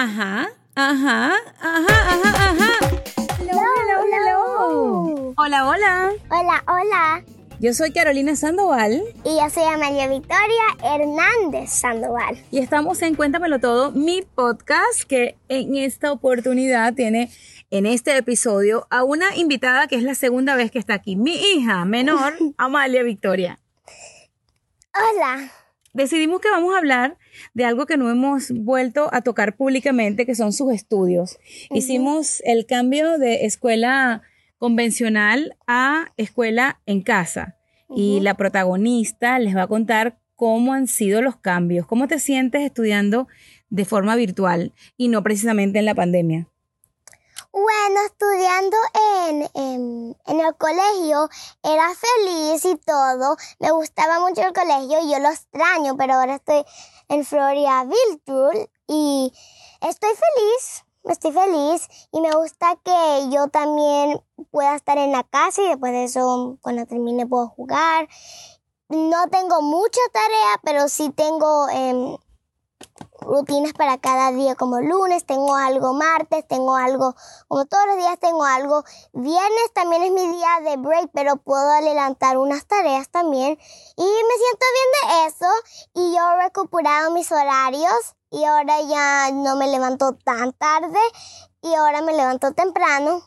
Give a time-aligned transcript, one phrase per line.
[0.00, 2.70] Ajá, ajá, ajá, ajá, ajá.
[3.40, 5.34] Hello, hello, hello.
[5.36, 6.12] Hola, hola.
[6.30, 7.24] Hola, hola.
[7.58, 12.38] Yo soy Carolina Sandoval Y yo soy Amalia Victoria Hernández Sandoval.
[12.52, 17.32] y estamos en Cuéntamelo Todo, mi podcast que en esta oportunidad tiene
[17.72, 21.34] en este episodio a una invitada que es la segunda vez que está aquí, mi
[21.34, 23.58] hija menor, Amalia Victoria.
[24.94, 25.50] Hola.
[25.98, 27.18] Decidimos que vamos a hablar
[27.52, 31.38] de algo que no hemos vuelto a tocar públicamente, que son sus estudios.
[31.70, 34.22] Hicimos el cambio de escuela
[34.58, 37.56] convencional a escuela en casa
[37.94, 42.62] y la protagonista les va a contar cómo han sido los cambios, cómo te sientes
[42.62, 43.28] estudiando
[43.70, 46.48] de forma virtual y no precisamente en la pandemia.
[47.50, 48.76] Bueno, estudiando
[49.24, 51.30] en, en, el colegio,
[51.62, 53.36] era feliz y todo.
[53.58, 56.64] Me gustaba mucho el colegio y yo lo extraño, pero ahora estoy
[57.08, 59.32] en Florida Virtual y
[59.80, 60.84] estoy feliz.
[61.04, 65.92] Estoy feliz y me gusta que yo también pueda estar en la casa y después
[65.92, 68.08] de eso, cuando termine, puedo jugar.
[68.90, 72.18] No tengo mucha tarea, pero sí tengo em,
[73.20, 77.14] rutinas para cada día, como lunes tengo algo, martes tengo algo,
[77.46, 78.84] como todos los días tengo algo.
[79.12, 83.58] Viernes también es mi día de break, pero puedo adelantar unas tareas también.
[83.96, 85.46] Y me siento bien de eso.
[85.94, 90.98] Y yo he recuperado mis horarios y ahora ya no me levanto tan tarde
[91.62, 93.22] y ahora me levanto temprano.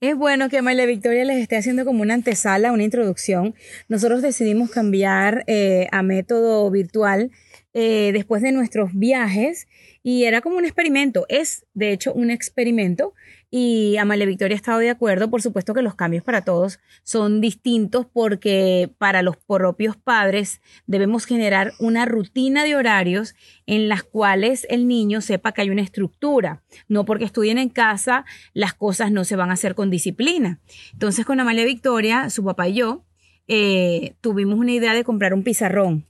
[0.00, 3.54] Es bueno que Amalia Victoria les esté haciendo como una antesala, una introducción.
[3.88, 7.30] Nosotros decidimos cambiar eh, a método virtual
[7.72, 9.68] eh, después de nuestros viajes
[10.02, 11.26] y era como un experimento.
[11.28, 13.14] Es, de hecho, un experimento
[13.50, 15.30] y Amalia Victoria ha estado de acuerdo.
[15.30, 21.26] Por supuesto que los cambios para todos son distintos porque para los propios padres debemos
[21.26, 23.34] generar una rutina de horarios
[23.66, 26.62] en las cuales el niño sepa que hay una estructura.
[26.88, 30.60] No porque estudien en casa, las cosas no se van a hacer con disciplina.
[30.92, 33.04] Entonces, con Amalia Victoria, su papá y yo,
[33.46, 36.09] eh, tuvimos una idea de comprar un pizarrón.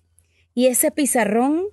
[0.54, 1.66] Y ese pizarrón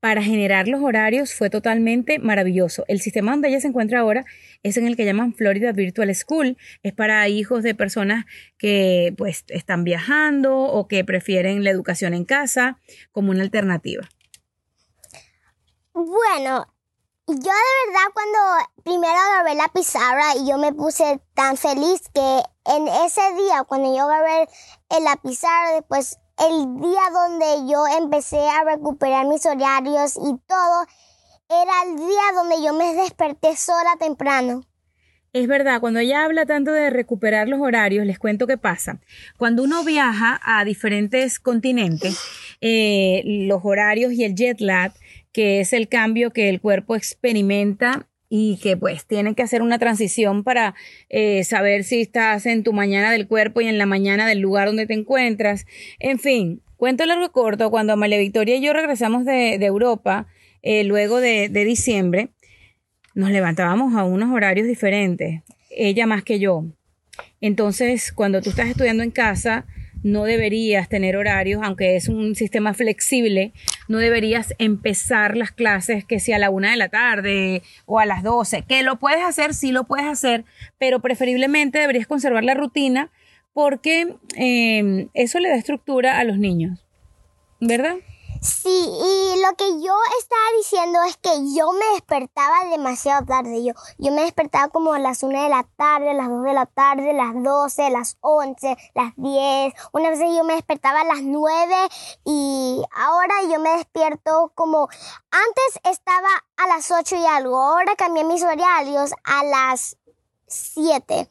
[0.00, 2.84] para generar los horarios fue totalmente maravilloso.
[2.88, 4.24] El sistema donde ella se encuentra ahora
[4.62, 6.56] es en el que llaman Florida Virtual School.
[6.82, 8.24] Es para hijos de personas
[8.56, 12.78] que pues están viajando o que prefieren la educación en casa
[13.12, 14.08] como una alternativa.
[15.92, 16.66] Bueno,
[17.26, 22.42] yo de verdad cuando primero agarré la pizarra y yo me puse tan feliz que
[22.64, 24.48] en ese día cuando yo agarré
[25.04, 30.86] la pizarra después el día donde yo empecé a recuperar mis horarios y todo
[31.48, 34.62] era el día donde yo me desperté sola temprano.
[35.32, 39.00] Es verdad, cuando ella habla tanto de recuperar los horarios, les cuento qué pasa.
[39.36, 42.18] Cuando uno viaja a diferentes continentes,
[42.60, 44.92] eh, los horarios y el jet lag,
[45.32, 49.78] que es el cambio que el cuerpo experimenta y que pues tiene que hacer una
[49.78, 50.74] transición para
[51.08, 54.68] eh, saber si estás en tu mañana del cuerpo y en la mañana del lugar
[54.68, 55.66] donde te encuentras.
[55.98, 60.28] En fin, cuento largo y corto, cuando Amalia Victoria y yo regresamos de, de Europa,
[60.62, 62.28] eh, luego de, de diciembre,
[63.14, 66.64] nos levantábamos a unos horarios diferentes, ella más que yo.
[67.40, 69.66] Entonces, cuando tú estás estudiando en casa,
[70.02, 73.52] no deberías tener horarios, aunque es un sistema flexible,
[73.88, 78.06] no deberías empezar las clases que sea a la una de la tarde o a
[78.06, 80.44] las 12, que lo puedes hacer, sí lo puedes hacer,
[80.78, 83.10] pero preferiblemente deberías conservar la rutina
[83.52, 86.86] porque eh, eso le da estructura a los niños,
[87.60, 87.96] ¿verdad?
[88.42, 93.62] Sí, y lo que yo estaba diciendo es que yo me despertaba demasiado tarde.
[93.62, 96.52] Yo, yo me despertaba como a las 1 de la tarde, a las 2 de
[96.54, 99.74] la tarde, las 12, las 11, las 10.
[99.92, 101.88] Una vez yo me despertaba a las 9
[102.24, 104.88] y ahora yo me despierto como...
[105.30, 109.98] Antes estaba a las 8 y algo, ahora cambié mis horarios a las
[110.46, 111.28] 7.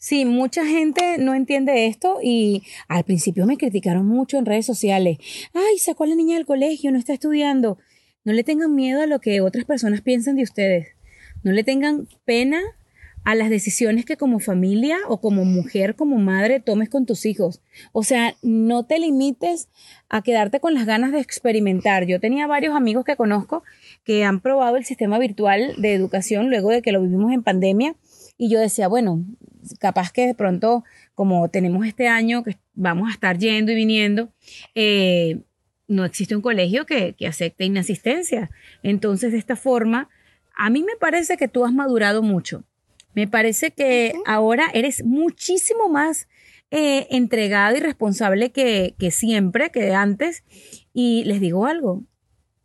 [0.00, 5.18] Sí, mucha gente no entiende esto y al principio me criticaron mucho en redes sociales.
[5.52, 7.78] Ay, sacó a la niña del colegio, no está estudiando.
[8.24, 10.88] No le tengan miedo a lo que otras personas piensan de ustedes.
[11.42, 12.60] No le tengan pena
[13.24, 17.60] a las decisiones que como familia o como mujer, como madre, tomes con tus hijos.
[17.92, 19.68] O sea, no te limites
[20.08, 22.06] a quedarte con las ganas de experimentar.
[22.06, 23.64] Yo tenía varios amigos que conozco
[24.04, 27.96] que han probado el sistema virtual de educación luego de que lo vivimos en pandemia
[28.38, 29.24] y yo decía, bueno,
[29.78, 30.84] capaz que de pronto,
[31.14, 34.32] como tenemos este año que vamos a estar yendo y viniendo,
[34.74, 35.40] eh,
[35.86, 38.50] no existe un colegio que, que acepte inasistencia.
[38.82, 40.08] Entonces, de esta forma,
[40.54, 42.64] a mí me parece que tú has madurado mucho.
[43.14, 46.28] Me parece que ahora eres muchísimo más
[46.70, 50.44] eh, entregada y responsable que, que siempre, que antes.
[50.92, 52.02] Y les digo algo,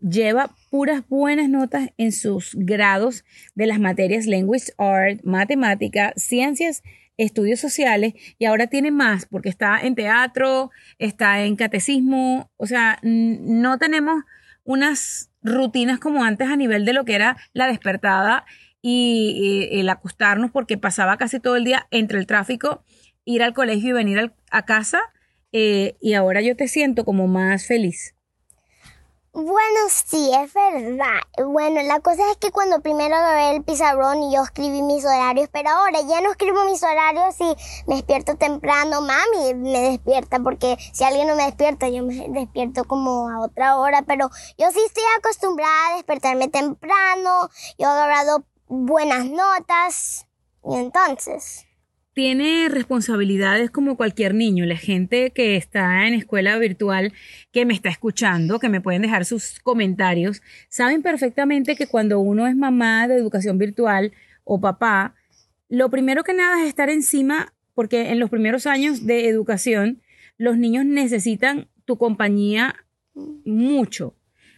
[0.04, 3.24] lleva puras buenas notas en sus grados
[3.56, 6.84] de las materias Language Art, Matemática, Ciencias,
[7.18, 13.00] Estudios Sociales y ahora tiene más porque está en teatro, está en catecismo, o sea,
[13.04, 14.24] no tenemos
[14.66, 18.46] unas rutinas como antes a nivel de lo que era la despertada
[18.82, 22.84] y, el acostarnos porque pasaba casi todo el día entre el tráfico,
[23.24, 25.00] ir al colegio y venir a casa
[25.54, 28.16] eh, y ahora yo te siento como más feliz.
[29.36, 31.22] Bueno, sí, es verdad.
[31.44, 35.50] Bueno, la cosa es que cuando primero agarré el pizarrón y yo escribí mis horarios,
[35.52, 37.56] pero ahora ya no escribo mis horarios y
[37.88, 39.02] me despierto temprano.
[39.02, 43.78] Mami me despierta porque si alguien no me despierta, yo me despierto como a otra
[43.78, 47.50] hora, pero yo sí estoy acostumbrada a despertarme temprano.
[47.80, 50.28] Yo he agarrado buenas notas
[50.64, 51.66] y entonces
[52.14, 54.66] tiene responsabilidades como cualquier niño.
[54.66, 57.14] La gente que está en escuela virtual,
[57.52, 62.48] que me está escuchando, que me pueden dejar sus comentarios, saben perfectamente que cuando uno
[62.48, 64.12] es mamá de educación virtual
[64.44, 65.16] o papá,
[65.70, 70.02] lo primero que nada es estar encima, porque en los primeros años de educación,
[70.38, 72.76] los niños necesitan tu compañía
[73.46, 74.16] mucho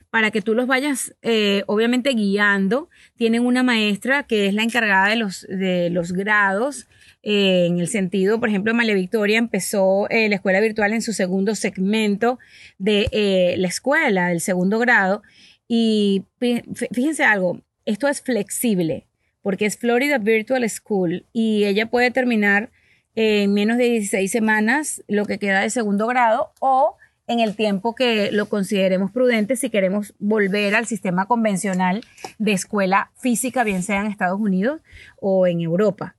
[0.10, 2.90] para que tú los vayas, eh, obviamente, guiando.
[3.18, 6.88] Tienen una maestra que es la encargada de los, de los grados
[7.28, 11.12] eh, en el sentido, por ejemplo, María Victoria empezó eh, la escuela virtual en su
[11.12, 12.38] segundo segmento
[12.78, 15.24] de eh, la escuela, del segundo grado.
[15.68, 19.08] Y fíjense algo, esto es flexible
[19.42, 22.72] porque es Florida Virtual School y ella puede terminar
[23.16, 26.96] en menos de 16 semanas lo que queda de segundo grado o
[27.26, 32.04] en el tiempo que lo consideremos prudente si queremos volver al sistema convencional
[32.38, 34.82] de escuela física, bien sea en Estados Unidos
[35.20, 36.16] o en Europa.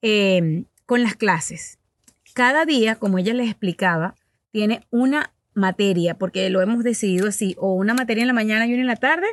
[0.00, 1.78] Em, con las clases.
[2.34, 4.14] Cada día, como ella les explicaba,
[4.52, 8.72] tiene una materia, porque lo hemos decidido así, o una materia en la mañana y
[8.72, 9.26] una en la tarde,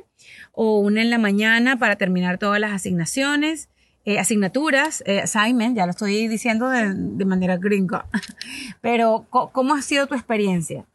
[0.51, 3.69] o una en la mañana para terminar todas las asignaciones,
[4.06, 8.07] eh, asignaturas, eh, assignment, ya lo estoy diciendo de, manera gringa.
[8.81, 10.85] Pero, ¿cómo ha sido tu experiencia?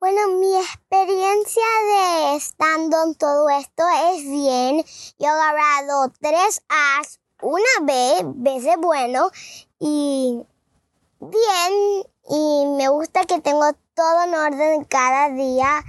[0.00, 3.82] Bueno, mi experiencia de estando en todo esto
[4.14, 4.82] es bien.
[5.18, 9.30] Yo he agarrado tres A's, una B de bueno
[9.78, 10.42] y
[11.20, 13.64] bien y me gusta que tengo
[13.94, 15.82] todo en orden cada día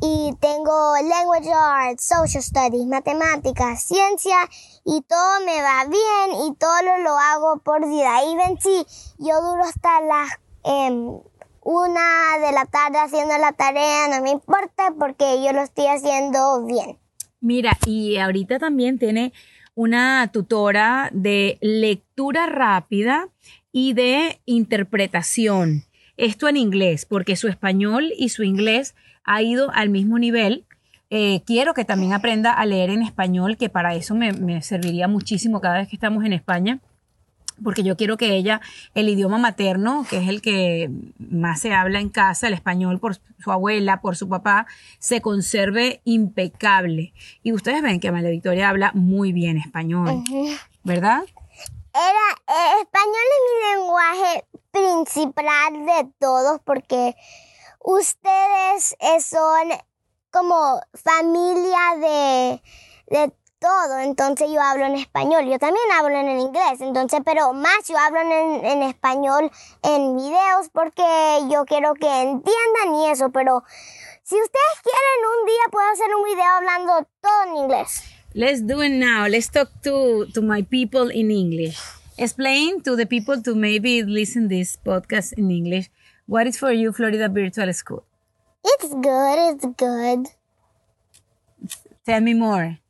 [0.00, 4.36] y tengo language arts, social studies, matemáticas, ciencia
[4.84, 6.74] y todo me va bien y todo
[7.04, 8.24] lo, hago por día.
[8.28, 8.84] Y ven si
[9.18, 10.28] yo duro hasta las
[10.64, 11.20] em,
[11.62, 16.64] una de la tarde haciendo la tarea, no me importa porque yo lo estoy haciendo
[16.64, 16.98] bien.
[17.40, 19.32] Mira, y ahorita también tiene
[19.74, 23.28] una tutora de lectura rápida
[23.72, 25.84] y de interpretación.
[26.16, 30.64] Esto en inglés, porque su español y su inglés ha ido al mismo nivel.
[31.10, 35.08] Eh, quiero que también aprenda a leer en español, que para eso me, me serviría
[35.08, 36.80] muchísimo cada vez que estamos en España
[37.62, 38.60] porque yo quiero que ella,
[38.94, 43.16] el idioma materno, que es el que más se habla en casa, el español por
[43.38, 44.66] su abuela, por su papá,
[44.98, 47.12] se conserve impecable.
[47.42, 50.22] Y ustedes ven que María Victoria habla muy bien español,
[50.84, 51.22] ¿verdad?
[51.94, 57.14] Era, eh, español es mi lenguaje principal de todos porque
[57.80, 59.68] ustedes eh, son
[60.30, 62.62] como familia de,
[63.08, 63.32] de
[63.62, 65.46] todo, entonces yo hablo en español.
[65.46, 69.50] Yo también hablo en inglés, entonces, pero más yo hablo en, en español
[69.82, 71.02] en videos porque
[71.50, 73.62] yo quiero que entiendan y eso, pero
[74.24, 78.02] si ustedes quieren un día puedo hacer un video hablando todo en inglés.
[78.34, 79.26] Let's do it now.
[79.28, 81.78] Let's talk to, to my people in English.
[82.16, 85.90] Explain to the people to maybe listen this podcast in English.
[86.26, 88.04] What is for you Florida Virtual School?
[88.64, 89.38] It's good.
[89.52, 90.28] It's good.
[92.06, 92.81] Tell me more.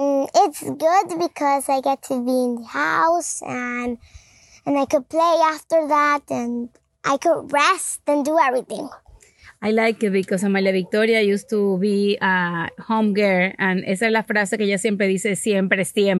[0.00, 3.98] Mm, it's good because I get to be in the house and
[4.64, 6.70] and I could play after that and
[7.04, 8.88] I could rest and do everything.
[9.60, 14.12] I like it because Amalia Victoria used to be a home girl and esa es
[14.12, 16.19] la frase que ella siempre dice siempre es tiempo.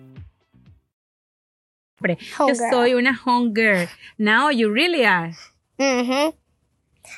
[2.39, 3.87] Yo soy una home girl.
[4.17, 5.33] Now you really are.
[5.79, 6.29] Mm-hmm.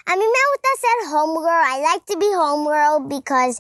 [0.07, 1.63] A mí me gusta ser homegirl.
[1.65, 3.59] I like to be homegirl because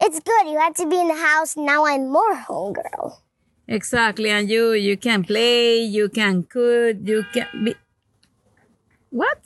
[0.00, 0.50] it's good.
[0.50, 1.56] You had to be in the house.
[1.56, 3.18] Now I'm more homegirl.
[3.66, 7.74] Exactly, and you you can play, you can cook, you can be
[9.10, 9.40] what?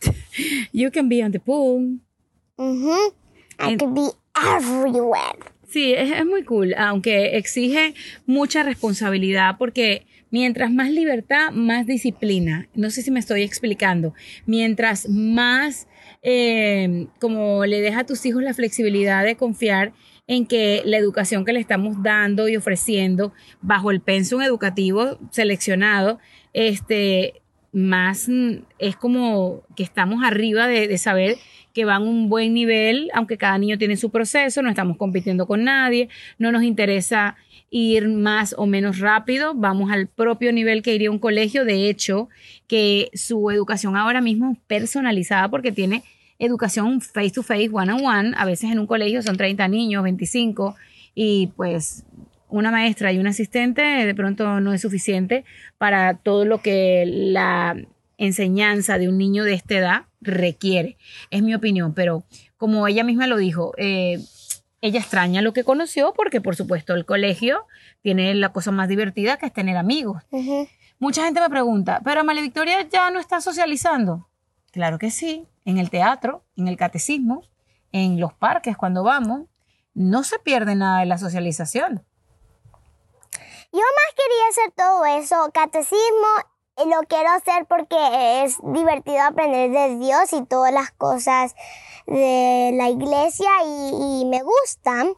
[0.72, 1.98] you can be on the pool.
[2.58, 3.08] Mm-hmm.
[3.58, 5.36] I And- could be everywhere.
[5.68, 12.68] Sí, es, es muy cool, aunque exige mucha responsabilidad porque mientras más libertad, más disciplina.
[12.74, 14.14] No sé si me estoy explicando.
[14.46, 15.88] Mientras más,
[16.22, 19.92] eh, como le deja a tus hijos la flexibilidad de confiar
[20.26, 26.18] en que la educación que le estamos dando y ofreciendo bajo el pensum educativo seleccionado,
[26.52, 27.42] este,
[27.76, 31.36] más mm, es como que estamos arriba de, saber
[31.74, 35.46] que van a un buen nivel, aunque cada niño tiene su proceso, no estamos compitiendo
[35.46, 37.36] con nadie, no nos interesa
[37.68, 42.30] ir más o menos rápido, vamos al propio nivel que iría un colegio, de hecho,
[42.66, 46.02] que su educación ahora mismo es personalizada porque tiene
[46.38, 50.02] educación face to face, one on one, a veces en un colegio son 30 niños,
[50.02, 50.76] 25,
[51.14, 52.04] y pues
[52.58, 55.44] una maestra y un asistente de pronto no es suficiente
[55.78, 57.76] para todo lo que la
[58.18, 60.96] enseñanza de un niño de esta edad requiere.
[61.30, 62.24] Es mi opinión, pero
[62.56, 64.20] como ella misma lo dijo, eh,
[64.80, 67.66] ella extraña lo que conoció porque por supuesto el colegio
[68.02, 70.22] tiene la cosa más divertida que es tener amigos.
[70.98, 74.28] Mucha gente me pregunta, pero Amalia Victoria ya no está socializando.
[74.72, 77.42] Claro que sí, en el teatro, en el catecismo,
[77.92, 79.46] en los parques cuando vamos,
[79.94, 82.02] no se pierde nada de la socialización.
[83.76, 89.98] Yo más quería hacer todo eso, catecismo, lo quiero hacer porque es divertido aprender de
[89.98, 91.54] Dios y todas las cosas
[92.06, 95.12] de la iglesia y, y me gustan.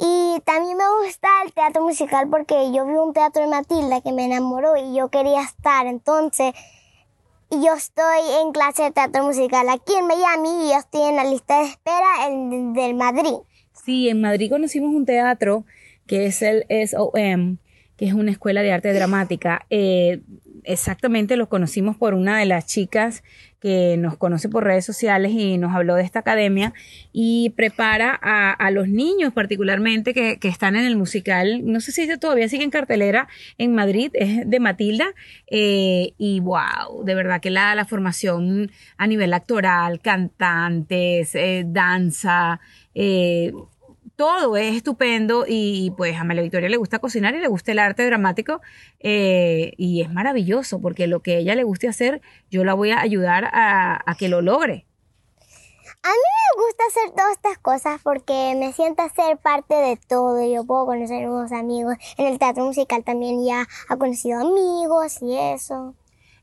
[0.00, 4.10] Y también me gusta el teatro musical porque yo vi un teatro de Matilda que
[4.10, 5.86] me enamoró y yo quería estar.
[5.86, 6.52] Entonces,
[7.50, 11.24] yo estoy en clase de teatro musical aquí en Miami y yo estoy en la
[11.24, 13.36] lista de espera del Madrid.
[13.84, 15.64] Sí, en Madrid conocimos un teatro
[16.06, 17.58] que es el SOM,
[17.96, 19.66] que es una escuela de arte dramática.
[19.70, 20.20] Eh,
[20.64, 23.22] exactamente lo conocimos por una de las chicas
[23.60, 26.74] que nos conoce por redes sociales y nos habló de esta academia
[27.12, 31.62] y prepara a, los niños particularmente que, que están en el musical.
[31.64, 35.06] No sé si todavía sigue en cartelera en Madrid, es de Matilda.
[35.48, 42.60] eh, y wow, de verdad que la, la formación a nivel actoral, cantantes, eh, danza,
[42.94, 43.52] eh,
[44.16, 47.78] todo es estupendo y pues a María Victoria le gusta cocinar y le gusta el
[47.78, 48.60] arte dramático
[48.98, 52.90] eh, y es maravilloso porque lo que a ella le guste hacer yo la voy
[52.90, 54.86] a ayudar a, a que lo logre.
[56.02, 59.98] A mí me gusta hacer todas estas cosas porque me siento a ser parte de
[60.08, 61.96] todo yo puedo conocer nuevos amigos.
[62.16, 65.94] En el teatro musical también ya ha conocido amigos y eso.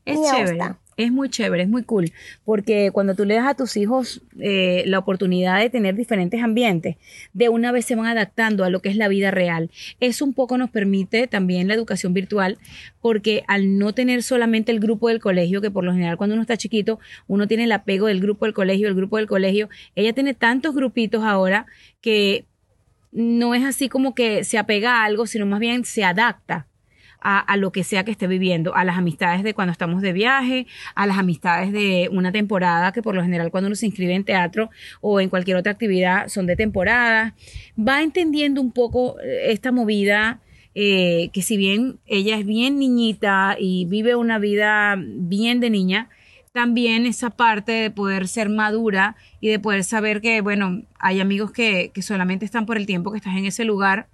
[0.04, 0.58] Es chévere.
[0.58, 0.78] gusta.
[0.96, 2.12] Es muy chévere, es muy cool,
[2.44, 6.96] porque cuando tú le das a tus hijos eh, la oportunidad de tener diferentes ambientes,
[7.32, 9.70] de una vez se van adaptando a lo que es la vida real.
[9.98, 12.58] Eso un poco nos permite también la educación virtual,
[13.00, 16.42] porque al no tener solamente el grupo del colegio, que por lo general cuando uno
[16.42, 20.12] está chiquito, uno tiene el apego del grupo del colegio, el grupo del colegio, ella
[20.12, 21.66] tiene tantos grupitos ahora
[22.00, 22.44] que
[23.10, 26.66] no es así como que se apega a algo, sino más bien se adapta
[27.24, 30.66] a, lo que sea que esté viviendo, a las amistades de cuando estamos de viaje,
[30.94, 34.24] a las amistades de una temporada, que por lo general cuando uno se inscribe en
[34.24, 37.34] teatro o en cualquier otra actividad son de temporada.
[37.76, 40.40] Va entendiendo un poco eh, esta movida.
[40.76, 46.08] eh, que si bien ella es bien niñita y vive una vida bien de niña,
[46.52, 51.52] también esa parte de poder ser madura y de poder saber que, bueno, hay amigos
[51.52, 54.08] que, que solamente están por el tiempo que estás en ese lugar,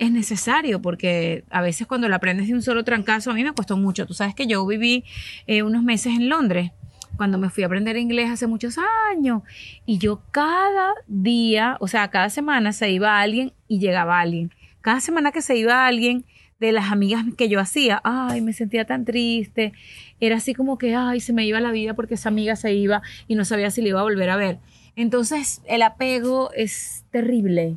[0.00, 3.52] es necesario porque a veces cuando lo aprendes de un solo trancazo, a mí me
[3.52, 4.06] costó mucho.
[4.06, 5.04] Tú sabes que yo viví
[5.46, 6.72] eh, unos meses en Londres
[7.18, 8.76] cuando me fui a aprender inglés hace muchos
[9.12, 9.42] años
[9.84, 14.50] y yo cada día, o sea, cada semana se iba alguien y llegaba alguien.
[14.80, 16.24] Cada semana que se iba alguien
[16.60, 19.74] de las amigas que yo hacía, ay, me sentía tan triste.
[20.18, 23.02] Era así como que, ay, se me iba la vida porque esa amiga se iba
[23.28, 24.60] y no sabía si le iba a volver a ver.
[24.96, 27.76] Entonces, el apego es terrible,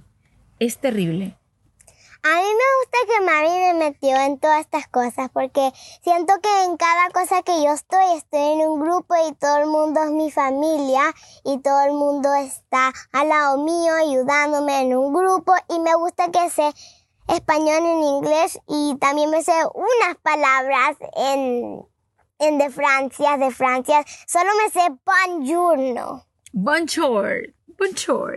[0.60, 1.36] es terrible.
[2.26, 6.64] A mí me gusta que Mami me metió en todas estas cosas porque siento que
[6.64, 10.12] en cada cosa que yo estoy, estoy en un grupo y todo el mundo es
[10.12, 11.14] mi familia
[11.44, 16.32] y todo el mundo está al lado mío ayudándome en un grupo y me gusta
[16.32, 16.74] que sé
[17.28, 21.86] español en inglés y también me sé unas palabras en,
[22.40, 24.02] en de Francia, de Francia.
[24.28, 26.26] Solo me sé buongiorno.
[26.54, 27.54] Bonjour.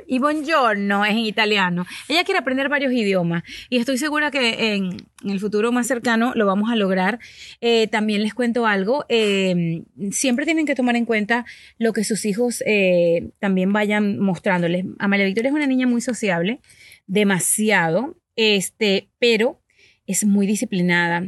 [0.06, 1.86] Y buongiorno es en italiano.
[2.08, 6.46] Ella quiere aprender varios idiomas y estoy segura que en, el futuro más cercano lo
[6.46, 7.20] vamos a lograr.
[7.60, 9.04] Eh, también les cuento algo.
[9.08, 11.46] Eh, siempre tienen que tomar en cuenta
[11.78, 14.84] lo que sus hijos eh, también vayan mostrándoles.
[14.98, 16.60] Amalia Victoria es una niña muy sociable,
[17.06, 19.62] demasiado, este, pero
[20.06, 21.24] es muy disciplinada,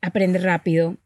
[0.00, 0.98] aprende rápido,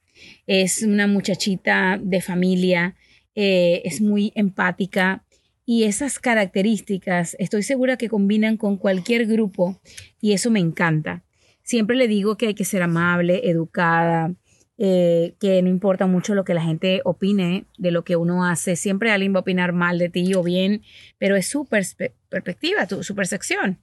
[0.47, 2.97] es una muchachita de familia,
[3.35, 5.25] es muy empática
[5.71, 9.79] y esas características estoy segura que combinan con cualquier grupo
[10.19, 11.25] y eso me encanta.
[11.63, 14.33] Siempre le digo que hay que ser amable, educada,
[14.79, 18.77] eh, que no importa mucho lo que la gente opine de lo que uno hace.
[18.77, 20.81] Siempre alguien va a opinar mal de ti o bien,
[21.19, 23.79] pero es su perspectiva, su percepción.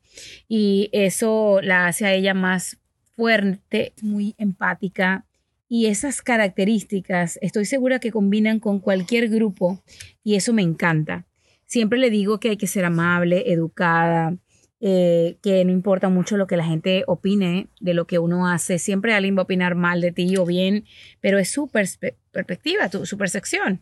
[0.47, 2.79] Y eso la hace a ella más
[3.15, 5.27] fuerte, muy empática.
[5.69, 9.83] Y esas características estoy segura que combinan con cualquier grupo
[10.23, 11.27] y eso me encanta.
[11.65, 14.38] Siempre le digo que hay que ser amable, educada,
[14.81, 18.77] eh, que no importa mucho lo que la gente opine de lo que uno hace.
[18.77, 20.86] Siempre alguien va a opinar mal de ti o bien,
[21.22, 23.81] pero es su perspectiva, su percepción.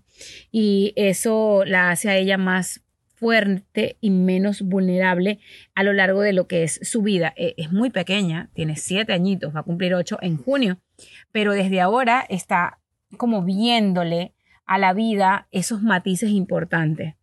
[0.51, 2.83] Y eso la hace a ella más
[3.23, 5.39] fuerte y menos vulnerable
[5.75, 7.33] a lo largo de lo que es su vida.
[7.37, 10.79] E, es muy pequeña, tiene siete añitos, va a cumplir ocho en junio,
[11.31, 12.79] pero desde ahora está
[13.17, 14.33] como viéndole
[14.65, 17.15] a la vida esos matices importantes.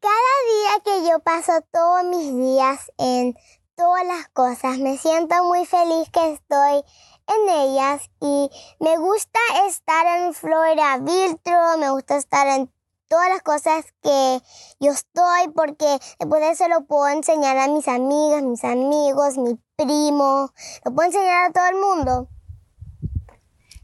[0.00, 3.34] Cada día que yo paso todos mis días en
[3.76, 6.82] todas las cosas, me siento muy feliz que estoy
[7.28, 12.70] en ellas y me gusta estar en Florida Virtual, me gusta estar en
[13.08, 14.40] todas las cosas que
[14.80, 19.58] yo estoy porque después de eso lo puedo enseñar a mis amigas, mis amigos, mi
[19.76, 20.52] primo,
[20.84, 22.28] lo puedo enseñar a todo el mundo.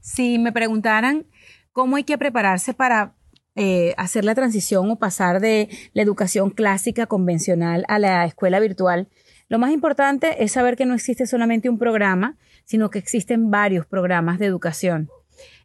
[0.00, 1.26] Si me preguntaran
[1.72, 3.14] cómo hay que prepararse para
[3.54, 9.08] eh, hacer la transición o pasar de la educación clásica convencional a la escuela virtual,
[9.48, 13.84] lo más importante es saber que no existe solamente un programa, sino que existen varios
[13.84, 15.10] programas de educación.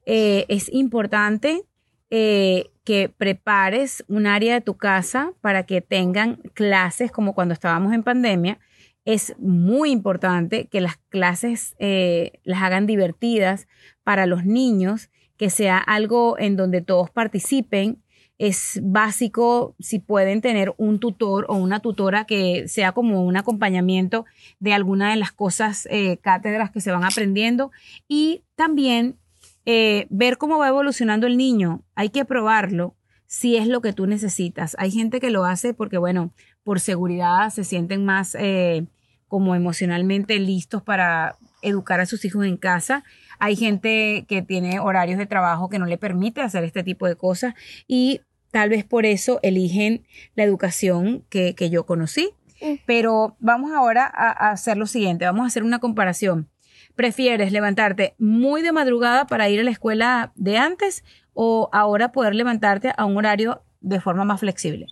[0.06, 1.64] Eh, es importante
[2.10, 7.94] eh, que prepares un área de tu casa para que tengan clases como cuando estábamos
[7.94, 8.60] en pandemia.
[9.06, 13.70] Es muy importante que las clases las hagan divertidas
[14.04, 18.02] para los niños que sea algo en donde todos participen.
[18.38, 24.26] Es básico si pueden tener un tutor o una tutora que sea como un acompañamiento
[24.60, 27.72] de alguna de las cosas, eh, cátedras que se van aprendiendo
[28.08, 29.18] y también
[29.66, 31.82] eh, ver cómo va evolucionando el niño.
[31.96, 32.96] Hay que probarlo
[33.26, 34.76] si es lo que tú necesitas.
[34.80, 36.32] Hay gente que lo hace porque, bueno,
[36.64, 38.86] por seguridad se sienten más eh,
[39.28, 43.04] como emocionalmente listos para educar a sus hijos en casa.
[43.40, 47.16] Hay gente que tiene horarios de trabajo que no le permite hacer este tipo de
[47.16, 47.54] cosas
[47.88, 48.22] y
[48.52, 52.32] tal vez por eso eligen la educación que, yo conocí.
[52.62, 52.74] Mm.
[52.86, 56.50] Pero vamos ahora a, hacer lo siguiente, vamos a hacer una comparación.
[56.96, 62.34] ¿Prefieres levantarte muy de madrugada para ir a la escuela de antes o ahora poder
[62.34, 64.88] levantarte a un horario de forma más flexible?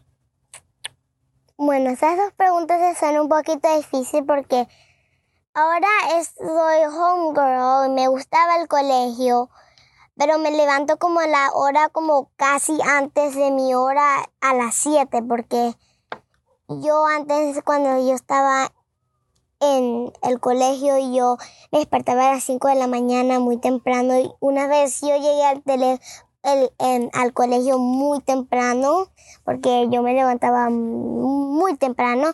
[1.57, 4.67] Bueno, esas dos preguntas son un poquito difíciles porque
[5.57, 5.87] Ahora
[6.37, 9.49] soy homegirl me gustaba el colegio,
[10.17, 14.75] pero me levanto como a la hora como casi antes de mi hora a las
[14.75, 15.73] 7 porque
[16.67, 18.73] yo antes cuando yo estaba
[19.61, 21.37] en el colegio yo
[21.71, 25.45] me despertaba a las 5 de la mañana muy temprano y una vez yo llegué
[25.45, 26.01] al tele,
[27.13, 29.07] al colegio muy temprano
[29.45, 32.33] porque yo me levantaba muy temprano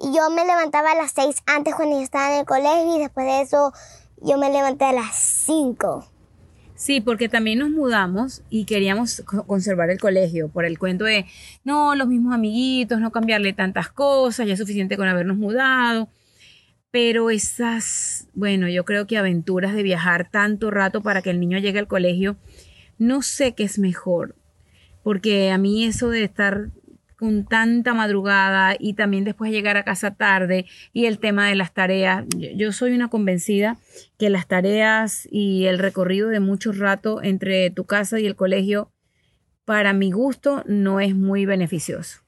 [0.00, 3.26] yo me levantaba a las seis antes cuando yo estaba en el colegio y después
[3.26, 3.72] de eso
[4.22, 6.06] yo me levanté a las cinco.
[6.74, 11.26] Sí, porque también nos mudamos y queríamos conservar el colegio por el cuento de,
[11.62, 16.08] no, los mismos amiguitos, no cambiarle tantas cosas, ya es suficiente con habernos mudado.
[16.90, 21.58] Pero esas, bueno, yo creo que aventuras de viajar tanto rato para que el niño
[21.58, 22.38] llegue al colegio,
[22.96, 24.34] no sé qué es mejor,
[25.02, 26.70] porque a mí eso de estar
[27.20, 31.74] con tanta madrugada y también después llegar a casa tarde y el tema de las
[31.74, 32.24] tareas.
[32.34, 33.76] Yo, soy una convencida
[34.18, 38.90] que las tareas y el recorrido de mucho rato entre tu casa y el colegio,
[39.66, 42.22] para mi gusto, no es muy beneficioso.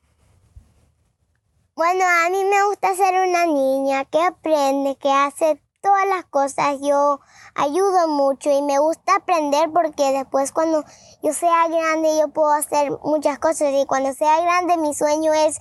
[1.74, 6.78] Bueno, a mí me gusta ser una niña que aprende, que hace todas las cosas.
[6.80, 7.20] Yo
[7.54, 10.84] ayudo mucho y me gusta aprender porque después cuando
[11.22, 15.58] yo sea grande yo puedo hacer muchas cosas y cuando sea grande mi sueño es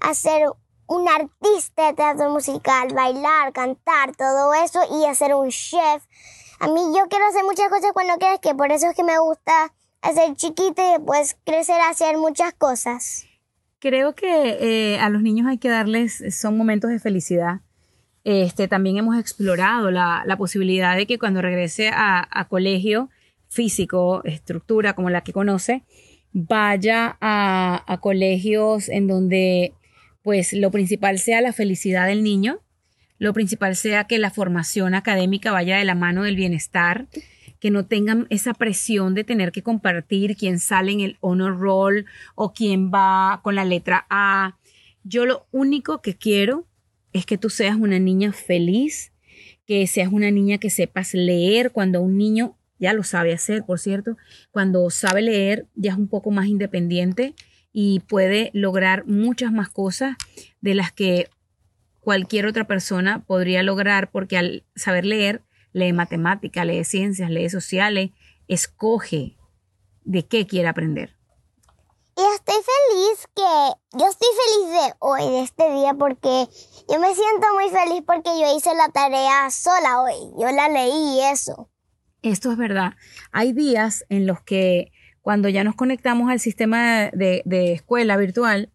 [0.00, 0.48] hacer
[0.86, 6.04] un artista de teatro musical, bailar, cantar, todo eso y hacer un chef.
[6.60, 9.74] A mí yo quiero hacer muchas cosas cuando que por eso es que me gusta
[10.02, 13.26] hacer chiquita y después crecer a hacer muchas cosas.
[13.80, 17.60] Creo que eh, a los niños hay que darles, son momentos de felicidad
[18.24, 23.10] este, también hemos explorado la, posibilidad de que cuando regrese a, colegio
[23.48, 25.84] físico, estructura como la que conoce,
[26.32, 29.74] vaya a, a, colegios en donde
[30.22, 32.60] pues lo principal sea la felicidad del niño,
[33.18, 37.06] lo principal sea que la formación académica vaya de la mano del bienestar,
[37.60, 42.06] que no tengan esa presión de tener que compartir quién sale en el honor roll
[42.34, 44.56] o quién va con la letra A.
[45.04, 46.66] Yo lo único que quiero
[47.14, 49.12] es que tú seas una niña feliz,
[49.66, 53.78] que seas una niña que sepas leer cuando un niño ya lo sabe hacer, por
[53.78, 54.18] cierto,
[54.50, 57.34] cuando sabe leer ya es un poco más independiente
[57.72, 60.16] y puede lograr muchas más cosas
[60.60, 61.28] de las que
[62.00, 65.40] cualquier otra persona podría lograr porque al saber leer,
[65.72, 68.10] lee matemática, lee ciencias, lee sociales,
[68.48, 69.36] escoge
[70.04, 71.14] de qué quiere aprender.
[72.16, 76.46] Y estoy feliz que, yo estoy feliz de hoy, de este día, porque
[76.88, 80.14] yo me siento muy feliz porque yo hice la tarea sola hoy.
[80.38, 81.70] Yo la leí y eso.
[82.22, 82.92] Esto es verdad.
[83.32, 88.70] Hay días en los que cuando ya nos conectamos al sistema de, escuela virtual,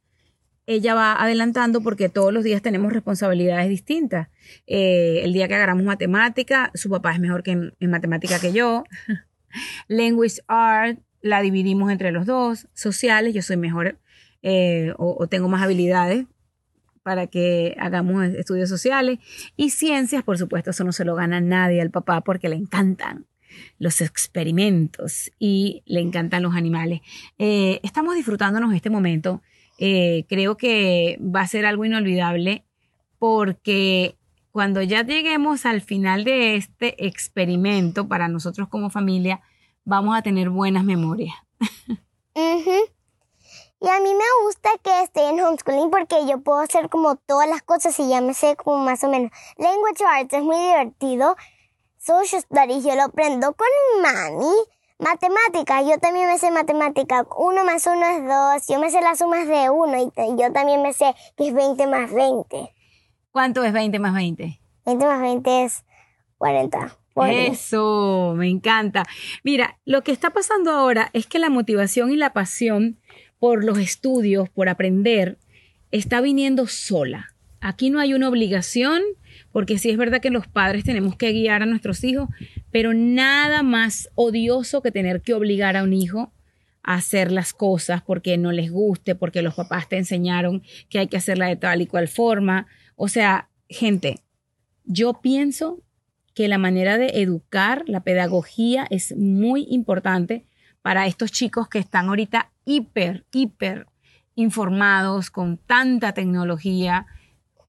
[0.66, 4.28] ella va adelantando porque todos los días tenemos responsabilidades distintas.
[4.68, 8.52] Eh, el día que agarramos matemática, su papá es mejor que en, en matemática que
[8.52, 8.84] yo.
[9.88, 12.68] Language Art, la dividimos entre los dos.
[12.74, 13.98] Sociales, yo soy mejor
[14.42, 16.26] eh, o, tengo más habilidades
[17.04, 19.20] para que hagamos estudios sociales.
[19.56, 23.26] Y ciencias, por supuesto, eso no se lo gana nadie al papá porque le encantan
[23.80, 27.02] los experimentos y le encantan los animales.
[27.38, 29.42] Eh, estamos disfrutándonos este momento.
[29.80, 32.64] Eh, creo que va a ser algo inolvidable
[33.18, 34.16] porque
[34.52, 39.42] cuando ya lleguemos al final de este experimento para nosotros como familia,
[39.90, 41.36] vamos a tener buenas memorias.
[43.82, 47.48] Y a mí me gusta que esté en homeschooling porque yo puedo hacer como todas
[47.48, 49.32] las cosas y ya me sé como más o menos.
[49.58, 51.38] Language Arts es muy divertido.
[51.98, 53.68] Social Studies yo lo aprendo con
[54.02, 54.54] mami.
[55.00, 57.26] Matemáticas, yo también me sé matemática.
[57.38, 58.68] Uno más uno es dos.
[58.68, 61.88] Yo me sé las sumas de uno y yo también me sé que es 20
[61.88, 62.76] más 20.
[63.32, 64.60] ¿Cuánto es 20 más 20?
[64.86, 65.86] 20 más 20 es
[66.38, 66.99] 40.
[67.26, 69.04] Eso, me encanta.
[69.44, 72.98] Mira, lo que está pasando ahora es que la motivación y la pasión
[73.40, 75.38] por los estudios, por aprender,
[75.92, 77.34] está viniendo sola.
[77.62, 79.02] Aquí no hay una obligación,
[79.52, 82.30] porque sí es verdad que los padres tenemos que guiar a nuestros hijos,
[82.72, 86.32] pero nada más odioso que tener que obligar a un hijo
[86.84, 91.08] a hacer las cosas porque no les guste, porque los papás te enseñaron que hay
[91.08, 92.68] que hacerla de tal y cual forma.
[92.96, 94.22] O sea, gente,
[94.86, 95.84] yo pienso
[96.34, 100.46] que la manera de educar, la pedagogía es muy importante
[100.82, 103.88] para estos chicos que están ahorita hiper, hiper
[104.36, 107.06] informados con tanta tecnología.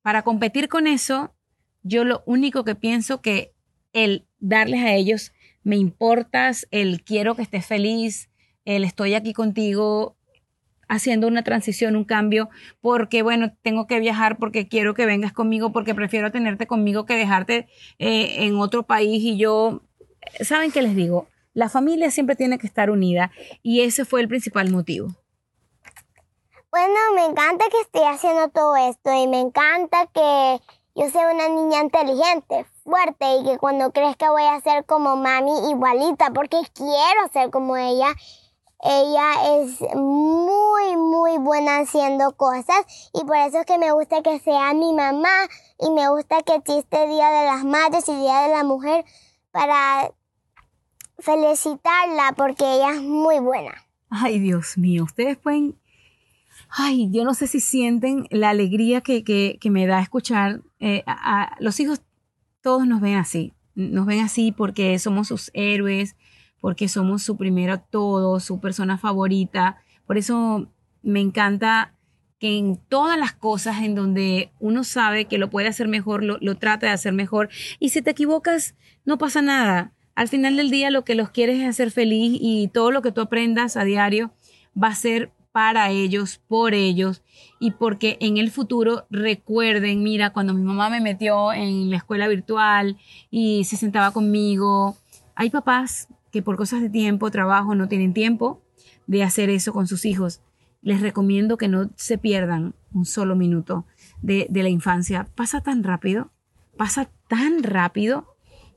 [0.03, 1.35] Para competir con eso,
[1.83, 3.53] yo lo único que pienso que
[3.93, 8.31] el darles a ellos me importas, el quiero que estés feliz,
[8.65, 10.17] el estoy aquí contigo,
[10.91, 12.51] haciendo una transición, un cambio,
[12.81, 17.15] porque bueno, tengo que viajar porque quiero que vengas conmigo, porque prefiero tenerte conmigo que
[17.15, 19.83] dejarte eh, en otro país y yo,
[20.41, 21.29] ¿saben qué les digo?
[21.55, 23.31] La familia siempre tiene que estar unida
[23.63, 25.09] y ese fue el principal motivo.
[26.73, 30.61] Bueno, me encanta que esté haciendo todo esto y me encanta que
[30.97, 35.71] yo sea una niña inteligente, fuerte y que cuando crezca voy a ser como mami
[35.71, 38.13] igualita porque quiero ser como ella
[38.83, 44.39] ella es muy, muy buena haciendo cosas y por eso es que me gusta que
[44.39, 48.49] sea mi mamá y me gusta que existe Día de las Madres y Día de
[48.55, 49.05] la Mujer
[49.51, 50.13] para
[51.19, 53.75] felicitarla porque ella es muy buena.
[54.09, 55.79] Ay, Dios mío, ustedes pueden...
[56.71, 60.63] Ay, yo no sé si sienten la alegría que, que, que me da escuchar.
[60.79, 62.01] Eh, a, a, los hijos
[62.61, 63.53] todos nos ven así.
[63.75, 66.17] Nos ven así porque somos sus héroes,
[66.61, 69.79] porque somos su primero todo, su persona favorita.
[70.07, 70.69] Por eso
[71.03, 71.95] me encanta
[72.39, 76.39] que en todas las cosas en donde uno sabe que lo puede hacer mejor, lo,
[76.41, 77.51] lo trata de hacer mejor.
[77.79, 79.93] Y si te equivocas, no pasa nada.
[80.15, 83.13] Al final del día lo que los quieres es hacer feliz y todo lo que
[83.13, 84.33] tú aprendas a diario
[84.81, 87.23] va a ser para ellos, por ellos
[87.59, 92.29] y porque en el futuro recuerden, mira, cuando mi mamá me metió en la escuela
[92.29, 92.97] virtual
[93.31, 94.97] y se sentaba conmigo,
[95.35, 98.63] hay papás que por cosas de tiempo, trabajo, no tienen tiempo
[99.07, 100.43] de hacer eso con sus hijos.
[100.83, 103.87] Les recomiendo que no se pierdan un solo minuto
[104.23, 105.29] de, de la infancia.
[105.35, 106.31] Pasa tan rápido,
[106.77, 108.27] pasa tan rápido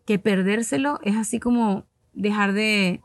[0.05, 3.01] que perdérselo es así como dejar de,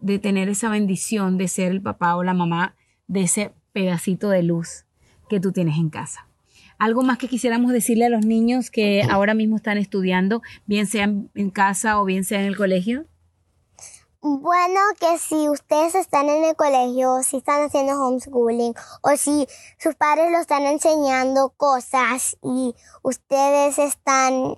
[0.00, 2.74] de tener esa bendición de ser el papá o la mamá
[3.06, 4.84] de ese pedacito de luz
[5.28, 6.28] que tú tienes en casa.
[6.78, 11.04] Algo más que quisiéramos decirle a los niños que ahora mismo están estudiando, bien sea
[11.04, 13.06] en casa o bien sea en el colegio.
[14.24, 19.48] Bueno, que si ustedes están en el colegio, si están haciendo homeschooling o si
[19.80, 24.54] sus padres lo están enseñando cosas y ustedes están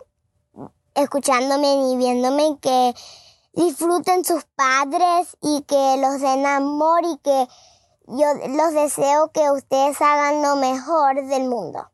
[0.94, 2.92] escuchándome y viéndome, que
[3.55, 7.46] disfruten sus padres y que los den amor y que
[8.07, 11.90] yo los deseo que ustedes hagan lo mejor del mundo.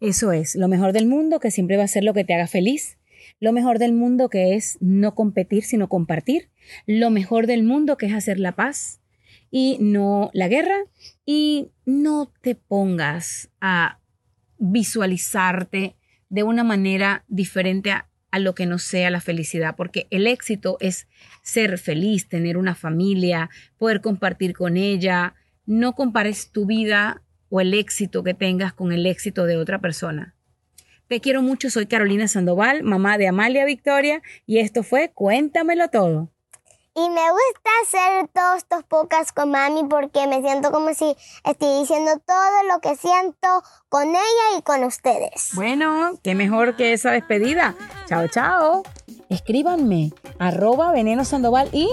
[0.00, 2.48] Eso es, lo mejor del mundo, que siempre va a ser lo que te haga
[2.48, 2.98] feliz.
[3.38, 6.48] Lo mejor del mundo que es no competir, sino compartir.
[6.86, 9.00] Lo mejor del mundo que es hacer la paz
[9.50, 10.76] y no la guerra.
[11.24, 14.00] Y no te pongas a
[14.58, 15.96] visualizarte
[16.28, 21.08] de una manera diferente a, lo que no sea la felicidad, porque el éxito es
[21.42, 25.34] ser feliz, tener una familia, poder compartir con ella.
[25.64, 30.35] No compares tu vida o el éxito que tengas con el éxito de otra persona.
[31.08, 36.30] Te quiero mucho, soy Carolina Sandoval, mamá de Amalia Victoria, y esto fue Cuéntamelo todo.
[36.96, 41.14] Y me gusta hacer todos estos podcasts con mami porque me siento como si
[41.44, 45.50] estoy diciendo todo lo que siento con ella y con ustedes.
[45.52, 47.74] Bueno, qué mejor que esa despedida.
[48.08, 48.82] Chao, chao.
[49.28, 51.88] Escríbanme, arroba veneno sandoval y...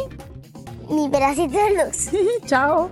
[0.89, 2.09] Mi pedacito de luz.
[2.45, 2.89] chao.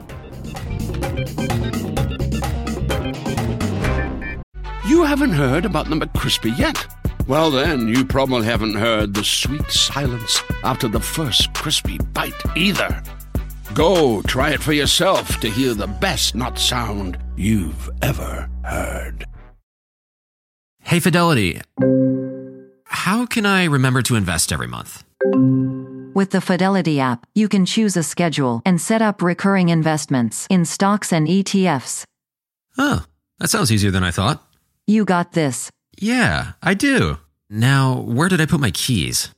[4.92, 6.86] You haven't heard about the McCrispy yet?
[7.26, 13.02] Well, then, you probably haven't heard the sweet silence after the first crispy bite either.
[13.74, 19.24] Go try it for yourself to hear the best nut sound you've ever heard.
[20.82, 21.62] Hey, Fidelity.
[22.84, 25.06] How can I remember to invest every month?
[26.14, 30.66] With the Fidelity app, you can choose a schedule and set up recurring investments in
[30.66, 32.04] stocks and ETFs.
[32.78, 33.06] Oh,
[33.40, 34.46] that sounds easier than I thought.
[34.92, 35.72] You got this.
[36.02, 37.18] Yeah, I do.
[37.50, 39.34] Now, where did I put my keys?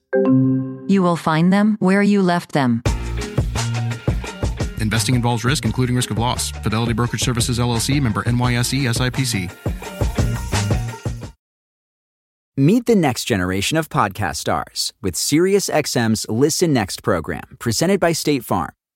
[0.88, 2.82] You will find them where you left them.
[4.82, 6.50] Investing involves risk, including risk of loss.
[6.50, 9.52] Fidelity Brokerage Services LLC member NYSE SIPC.
[12.58, 18.44] Meet the next generation of podcast stars with SiriusXM's Listen Next program, presented by State
[18.44, 18.74] Farm.